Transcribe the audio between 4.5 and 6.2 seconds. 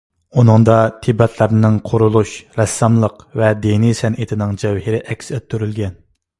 جەۋھىرى ئەكس ئەتتۈرۈلگەن.